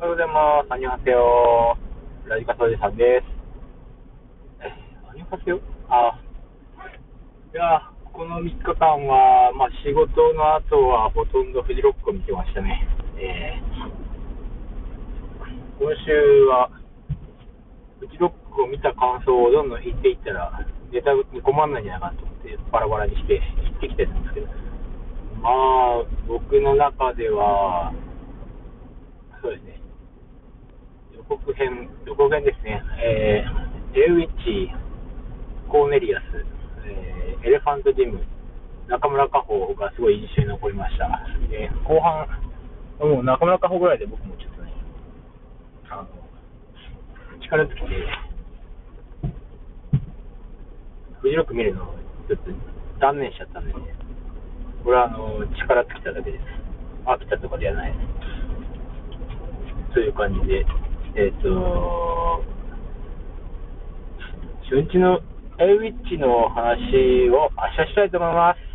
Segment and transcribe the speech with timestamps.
[0.00, 0.72] おはようございます。
[0.72, 1.76] アニョハセヨ。
[2.24, 3.28] ラジカソジさんです。
[5.04, 5.60] アニョハセヨ
[5.92, 6.16] あ、
[7.52, 12.88] いや、この3日間は、まあ、仕事の後はほとんどフジロックを見てましたね。
[13.20, 13.84] えー、
[15.76, 16.72] 今週は、
[18.00, 24.46] フジロックを見た感想をどんどん言っていったら、ネタに困らないんじゃないかと思って、バラバラにして言ってきてるんですけど、
[25.44, 25.52] ま
[26.00, 27.92] あ、僕の中では、
[29.42, 29.89] そうですね。
[31.16, 32.82] 予告編、予告編ですね。
[33.02, 34.70] えー、 Awich、
[35.68, 36.24] コーネリアス、
[36.86, 38.20] えー Elephant Gym、
[38.86, 41.08] 中村佳穂がすごい印象に残りました。
[41.48, 42.28] で、後半、
[43.00, 44.72] もう中村佳穂ぐらいで僕もちょっとね、
[45.88, 46.08] あの、
[47.40, 47.88] 力尽きて、
[51.22, 51.94] フジロック見るのを
[52.28, 52.50] ちょっと
[53.00, 53.80] 断念しちゃったんでね、
[54.84, 56.44] これはあの、力尽きただけです。
[57.06, 57.98] 飽きたとかではないで
[59.88, 59.94] す。
[59.94, 60.66] という感じで、
[61.16, 62.44] えっ、と、
[64.70, 65.18] 初日の
[65.58, 68.69] エイウィッチの話を明日したいと思います。